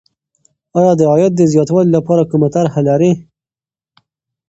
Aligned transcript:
آیا 0.79 0.93
د 0.99 1.01
عاید 1.11 1.33
د 1.35 1.41
زیاتوالي 1.53 1.89
لپاره 1.97 2.23
کومه 2.31 2.49
طرحه 2.55 2.81
لرې؟ 2.87 3.11